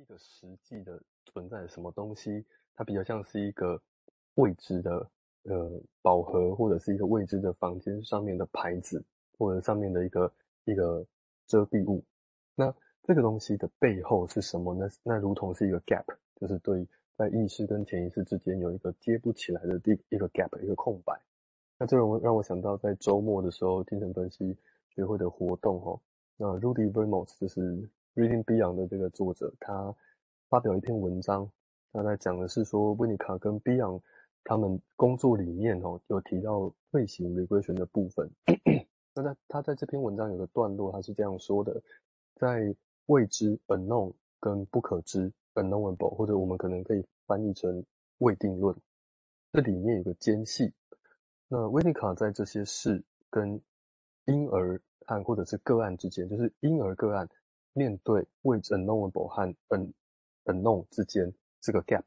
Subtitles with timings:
[0.00, 2.42] 一个实际的存在什么东西，
[2.74, 3.78] 它比较像是一个
[4.36, 5.06] 未知的
[5.42, 9.04] 呃宝盒，或者是一个未知的房间上面的牌子，
[9.36, 10.32] 或者上面的一个
[10.64, 11.04] 一个
[11.46, 12.02] 遮蔽物。
[12.54, 14.88] 那这个东西的背后是什么呢？
[15.02, 16.06] 那如同是一个 gap，
[16.36, 21.20] 就是对在意识跟潜意识之间有一个接不起来的地一个 gap，一个空白。
[21.76, 24.56] 那这让我让我想到在周末的时候精神分析
[24.88, 26.00] 学会的活动哦。
[26.38, 27.86] 那 Rudy Vermont 就是
[28.20, 29.96] Reading Beyond 的这个作者，他
[30.50, 31.50] 发表一篇文章，
[31.90, 34.02] 他在讲的是说，温尼卡跟 Beyond
[34.44, 38.30] 他们工作里面哦，有提到类型回归学的部分。
[39.14, 41.82] 那在他在这篇文章有个段落，他是这样说的：
[42.34, 47.84] 在未知 unknown 跟不可知 unknowable，或者我们可能可以翻译成
[48.18, 48.76] 未定论，
[49.52, 50.74] 这里面有个间隙。
[51.48, 53.60] 那温尼卡在这些事跟
[54.26, 57.28] 婴儿案或者是个案之间，就是婴儿个案
[57.72, 59.92] 面对未知 unknowable 和 un
[60.44, 62.04] unknown 之间这个 gap，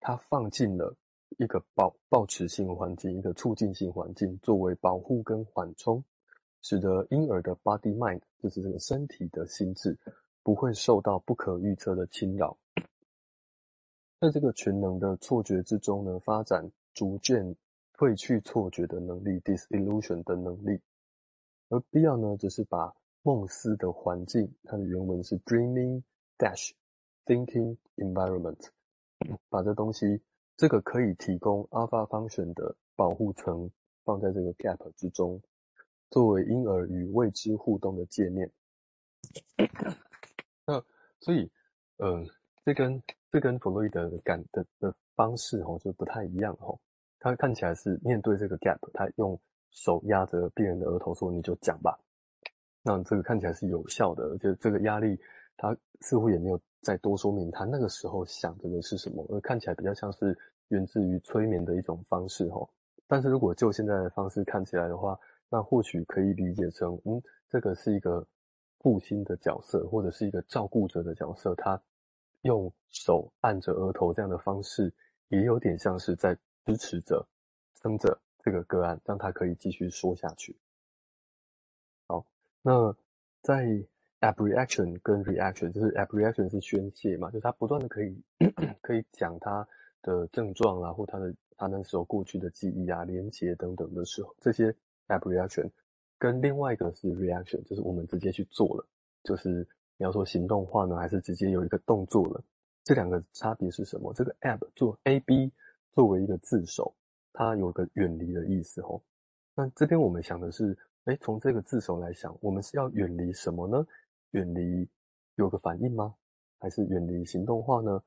[0.00, 0.96] 它放进了
[1.38, 6.02] 一个保保持性环境，一个促进性环境，作为保护跟缓冲，
[6.60, 9.98] 使得婴儿的 body mind 就是这个身体的心智
[10.42, 12.56] 不会受到不可预测的侵扰，
[14.20, 17.56] 在这个全能的错觉之中呢，发展逐渐
[17.96, 20.80] 褪去错觉的能力，disillusion 的能力。
[21.68, 26.02] 而 Beyond 呢，只是把梦思的环境，它的原文是 dreaming
[26.38, 26.72] dash
[27.24, 28.68] thinking environment，
[29.48, 30.20] 把这东西，
[30.56, 33.70] 这个可以提供 alpha function 的保护层
[34.04, 35.40] 放在这个 gap 之中，
[36.10, 38.50] 作为婴儿与未知互动的界面。
[40.66, 40.82] 那
[41.20, 41.50] 所以，
[41.98, 42.28] 嗯、
[42.64, 46.78] 这跟这跟弗洛伊德的感的的方式哦，就不太一样哦。
[47.18, 49.40] 他看起来是面对这个 gap，他用。
[49.74, 51.98] 手压着病人的额头说：“你就讲吧。”
[52.82, 55.18] 那这个看起来是有效的，而且这个压力，
[55.56, 60.36] 他似乎也没有再多说明他那个时候想着的是什么，而看起来比较像是
[60.68, 62.68] 源自于催眠的一种方式齁。
[63.06, 68.26] 但是如果就现在的方式看起来的话，那或许可以理解成，嗯，这个是一个
[68.80, 71.80] 父亲的角色，或者是一个照顾者的角色，他
[72.40, 74.92] 用手按着额头这样的方式，
[75.28, 77.24] 也有点像是在支持着、
[77.74, 78.18] 撑着。
[78.44, 80.58] 这个个案让他可以继续说下去。
[82.62, 82.96] 那
[83.42, 83.64] 在
[84.20, 88.22] abreaction 跟 reaction，就是 abreaction 是宣泄嘛，就是他不断的可以
[88.80, 89.66] 可以讲他
[90.02, 94.74] 的症状啦，或他的他那时候过去的记忆啊、连结等等的时候，这些
[95.08, 95.70] abreaction
[96.18, 98.86] 跟另外一个是 reaction，就是我们直接去做了，
[99.24, 102.42] 就是你要说行动化呢，还是直接有一个动作了？
[102.84, 104.12] 这两个差别是什么？
[104.14, 105.50] 这个 ab 做 ab
[105.92, 106.94] 作为一个字首。
[107.34, 109.02] 它有个远离的意思吼，
[109.54, 110.76] 那这边我们想的是，
[111.06, 113.84] 诶，从这个字首来想，我们是要远离什么呢？
[114.30, 114.88] 远离
[115.34, 116.14] 有个反应吗？
[116.58, 118.02] 还是远离行动化呢？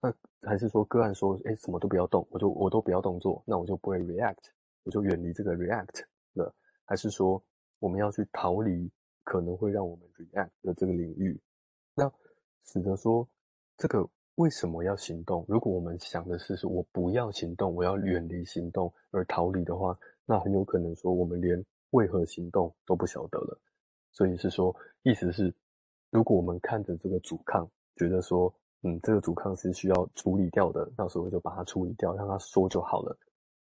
[0.00, 0.12] 那
[0.42, 4.50] 还是说个案说，诶，什么都不要动，我就我都不要动作，那我就不会 react，
[4.84, 6.04] 我就远离这个 react
[6.34, 6.54] 了？
[6.84, 7.42] 还是说
[7.80, 8.90] 我们要去逃离
[9.24, 11.40] 可能会让我们 react 的这个领域？
[11.94, 12.10] 那
[12.64, 13.28] 使得说
[13.76, 14.08] 这个。
[14.38, 15.44] 为什么要行动？
[15.48, 21.60] 如果我们想的是说我不要行动，我要远离行动而逃离的话，那很有可能说我们连
[21.90, 23.58] 为何行动都不晓得了。
[24.12, 25.54] 所以是说，意思是，
[26.10, 33.16] 如果我们看着这个阻抗，觉得说，嗯，这个阻抗是需要处理掉的，到时候就把它处理掉，让它说就好了。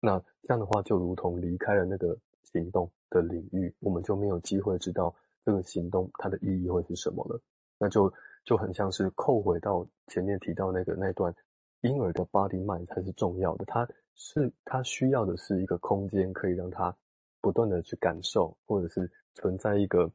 [0.01, 2.17] 那这样的话，就如同离开了那个
[2.53, 7.41] 行动的领域，我们就没有机会知道这个行动它的意义会是什么了。
[7.79, 8.13] 那就。
[8.47, 11.35] 就很像是扣回到前面提到那个那段，
[11.81, 13.85] 婴儿的 body mind 才是重要的，他
[14.15, 16.97] 是他需要的是一个空间，可以让他
[17.41, 20.11] 不断的去感受，或者是存在一个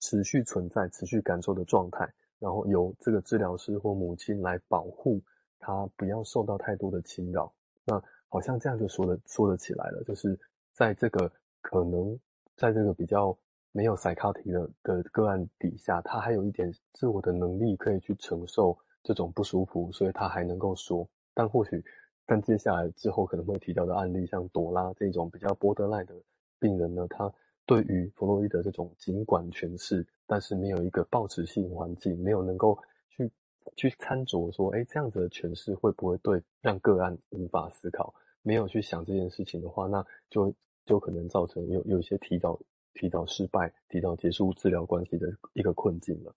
[0.00, 5.20] 持续存在、持续感受的状态，然后由这个治疗师或母亲来保护
[5.58, 7.52] 他，不要受到太多的侵扰。
[7.84, 10.38] 那好像这样就说的说得起来了，就是
[10.72, 12.18] 在这个可能
[12.56, 13.36] 在这个比较。
[13.72, 21.06] 没有 psychotic 的的个案底下，他还有一点自我的能力可以去承受这种不舒服，所以他还能够说。
[21.34, 21.84] 但或许，
[22.24, 26.14] 但接下来之后可能会提到的案例，像朵拉这种比较波德赖的
[26.58, 27.32] 病人呢，他
[27.64, 33.30] 对于弗洛伊德这种尽管诠释，但是没有一个抱持性环境，没有能够去
[33.76, 38.14] 去参酌说，哎，这样子的诠释会不会对让个案无法思考？
[38.42, 40.54] 没有去想这件事情的话，那就
[40.84, 42.60] 就可能造成有有一些提早。
[42.98, 46.34] 提早失败，提早结束治疗关系的一个困境了。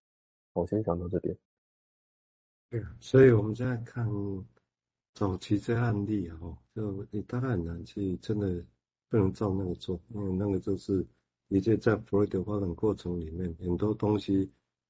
[0.52, 1.34] 我先讲到这边。
[2.70, 4.06] 对，所以我们现在看
[5.14, 8.62] 早期这案例哈，就你大概很难去真的
[9.10, 11.06] 不能照那个做，因为那个就是，
[11.48, 14.48] 也就在弗洛伊德发展过程里面很多东西，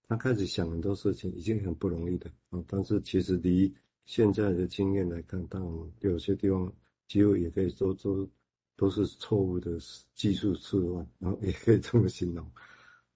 [0.08, 2.62] 他开始想很多事情，已经很不容易的啊。
[2.68, 3.74] 但是其实离
[4.06, 6.72] 现在的经验来看，当然有些地方
[7.08, 8.28] 几乎也可以说都
[8.76, 9.80] 都是错误的
[10.14, 12.46] 技术示范，然后也可以这么形容。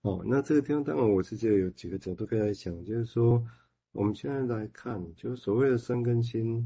[0.02, 3.46] 哦，那这个地方当然我是觉得有几个角度可以来想，就是说
[3.92, 6.66] 我们现在来看，就是所谓的身跟心。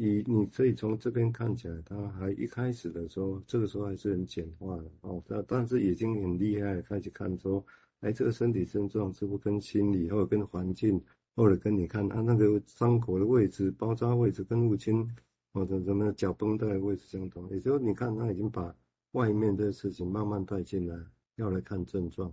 [0.00, 7.64] 你你可以从这边看起来，他还一开始的时候，这个时候还是很简化的哦，但但是已经很厉害，开始看说，
[7.98, 11.02] 哎，这个身体症状是不是跟心理，或者跟环境，
[11.34, 15.04] 或者跟你看他那个伤口的位置、包扎位置跟入侵，
[15.52, 18.72] 或者什么脚绷带的位置相同，也就是你看他已经把
[19.12, 20.96] 外面的事情慢慢带进来，
[21.34, 22.32] 要来看症状，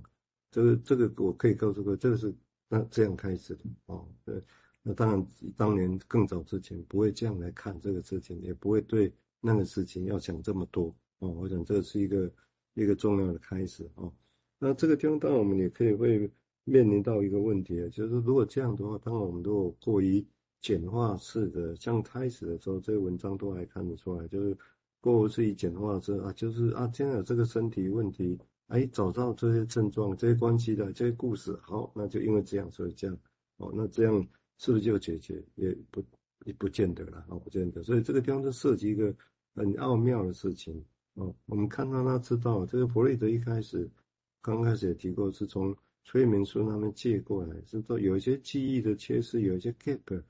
[0.51, 2.31] 这个这个我可以告诉各位，这个是
[2.69, 4.39] 那这样开始的哦，对。
[4.87, 5.27] 那当然，
[5.57, 9.11] 当年更早之前不会这样来看这个事情，也不会对
[9.41, 11.29] 那个事情要想这么多哦。
[11.29, 12.31] 我想这是一个
[12.75, 14.13] 一个重要的开始哦。
[14.59, 16.29] 那这个地方当然我们也可以会
[16.65, 20.23] 面临到一个问题，就是如果这样的话，当然我们如果过于
[20.61, 24.55] 简化式的，像开始的时候这些文章都还看得出来，就是
[25.01, 28.37] 过于是以简化式啊，就是啊，现在有这个身体问题，
[28.67, 33.17] 哎，找到这些症状、这些关系的这些故事，好，那就因为这样所以这样
[33.57, 34.27] 哦，那这样。
[34.57, 35.43] 是不是就解决？
[35.55, 36.03] 也不
[36.45, 37.83] 也不见得了啊，不见得。
[37.83, 39.15] 所以这个地方就涉及一个
[39.55, 40.83] 很奥妙的事情
[41.15, 41.35] 哦。
[41.45, 43.89] 我们看到他知道，这个弗洛伊德一开始
[44.41, 50.23] 刚开始也提过，是从催眠术那边借过来，是说有一些记忆的缺失，有一些 gap。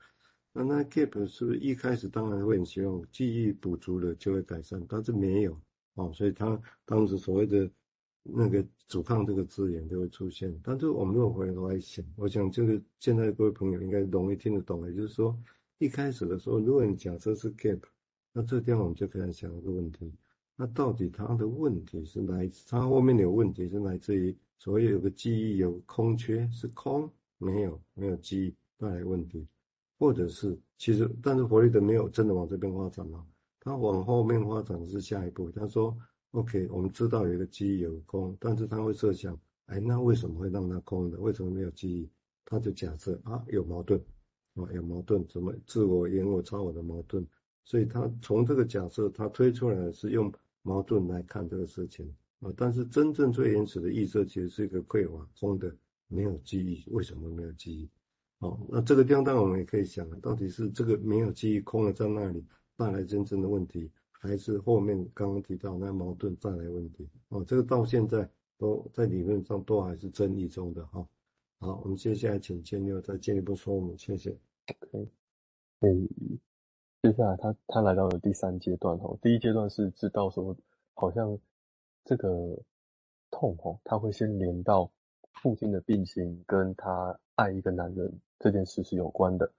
[0.52, 5.60] 那那 gap 是不是一开始当然会很希望记忆补足了就会改善，但是没有
[5.94, 7.70] 哦，所以他当时所谓的。
[8.28, 15.38] 那个阻抗这个字眼就会出现，但是我们如果回来想，我想这个现在各位朋友应该容易听得懂，也就是说，
[15.78, 17.80] 一开始的时候，如果你假设是 gap，
[18.32, 20.12] 那这地方我们就可以想一个问题，
[20.56, 29.46] 那到底它的问题是来自，它后面有问题是来自于所谓有个记忆有空缺，是空没有没有记忆带来问题，
[29.98, 33.24] 或者是其实但是弗洛伊德没有真的往这边发展嘛，
[33.60, 35.96] 他往后面发展是下一步，他说。
[36.36, 39.34] OK，我们知道有一个记忆有空，但是他会设想，
[39.68, 41.18] 哎，那为什么会让它空的？
[41.18, 42.06] 为什么没有记忆？
[42.44, 43.98] 他就假设啊，有矛盾，
[44.56, 47.26] 啊，有矛盾，怎么自我、言我、超我的矛盾？
[47.64, 50.30] 所以他从这个假设，他推出来是用
[50.60, 52.52] 矛盾来看这个事情啊。
[52.54, 55.74] 但是真正最原始的意识其实是一个匮乏空的，
[56.06, 56.84] 没有记忆。
[56.90, 57.88] 为什么没有记忆？
[58.40, 62.44] 哦，那这个地方当然我们也可以想，到底是这个没有记忆空了在那里
[62.76, 63.90] 带来真正的问题？
[64.26, 68.28] 还是后面刚刚提到那矛盾带来问题哦，这个到现在
[68.58, 71.06] 都在理论上都还是争议中的哈。
[71.58, 74.36] 好，我们接下来请建佑再进一步说明，谢谢。
[74.68, 75.08] OK，
[75.80, 76.08] 嗯，
[77.02, 80.56] 接下来他他来到了第三阶段哦，第一阶段是知道说
[80.94, 81.38] 好像
[82.04, 82.28] 这个
[83.30, 84.90] 痛哦，他会先连到
[85.32, 89.50] 父亲的病情跟他爱一个男人这件事是有关的。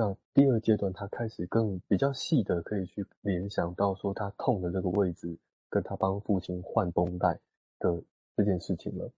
[0.00, 5.36] 那第二阶段，他开始更比较细的，可以去联想到说他痛的这个位置，
[5.68, 7.40] 跟他帮父亲换绷带
[7.80, 8.00] 的
[8.36, 9.10] 这件事情了。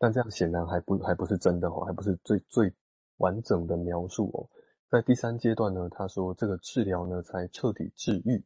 [0.00, 2.74] 但这样显然还不还不是真的哦，还不是最最
[3.18, 4.50] 完整的描述哦。
[4.90, 8.42] 在第三阶段呢，他说这个治疗呢才彻底治愈。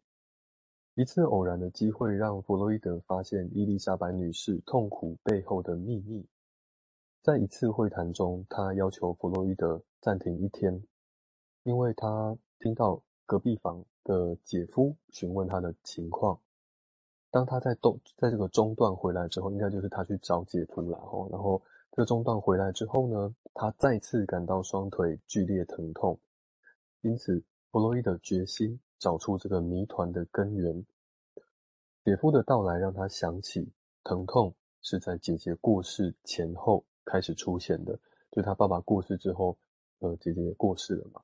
[0.94, 6.26] 一次偶然的机会让弗洛伊德发现伊丽莎白女士痛苦背后的秘密。
[7.22, 10.82] 在一次会谈中，他要求弗洛伊德暂停一天。
[11.64, 16.40] 因为他听到隔壁房的姐夫询问他的情况，
[17.30, 21.28] 当他在动在这个中断回来之后，应该就是他去找姐夫了哦。
[21.30, 21.60] 然后
[21.90, 26.18] 这个中断回来之后呢，他再次感到双腿剧烈疼痛，
[27.02, 30.86] 因此弗洛伊德决心找出这个谜团的根源。
[32.04, 33.70] 姐夫的到来让他想起，
[34.04, 37.98] 疼痛是在姐姐过世前后开始出现的，
[38.30, 39.58] 就他爸爸过世之后，
[39.98, 41.20] 呃，姐姐过世了嘛。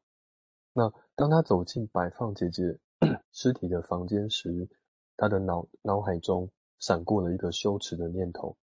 [0.76, 2.76] 那当他走进摆放姐姐
[3.30, 4.68] 尸体的房间时，
[5.16, 6.50] 他的脑脑海中
[6.80, 8.56] 闪过了一个羞耻的念头，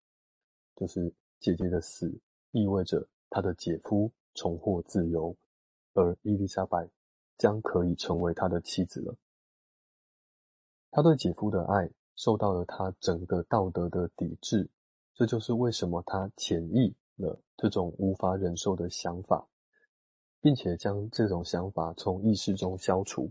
[0.75, 2.19] 就是姐姐的死
[2.51, 5.33] 意味着他的姐夫重获自由，
[5.93, 6.89] 而伊丽莎白
[7.37, 9.15] 将可以成为他的妻子了。
[10.91, 14.69] 他对姐夫的爱受到了他整个道德的抵制，
[15.13, 19.47] 这就是为什么他潜抑了这种无法忍受的想法。
[20.41, 23.29] 并且将这种想法从意识中消除，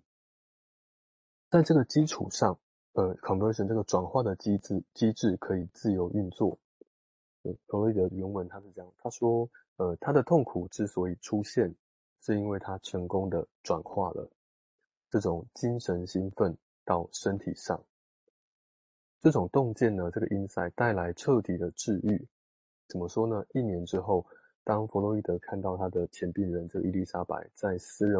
[1.50, 2.56] 在这个基础上，
[2.92, 6.56] 呃，conversion 这个转化的机制机制可以自由运作。
[7.66, 11.74] 弗洛伊德原文他是这样，他说，呃，他的痛苦之所以出现，
[12.22, 14.30] 是因为他成功的转化了
[15.10, 17.82] 这种精神兴奋到身体上，
[19.20, 22.28] 这种洞见呢，这个 insight 带来彻底的治愈。
[22.86, 23.44] 怎么说呢？
[23.52, 24.24] 一年之后。
[24.70, 28.16] 当弗洛伊德看到他的前病人这个伊丽莎白在私人